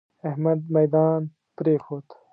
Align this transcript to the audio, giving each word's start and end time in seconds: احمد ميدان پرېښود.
احمد 0.29 0.59
ميدان 0.75 1.21
پرېښود. 1.57 2.05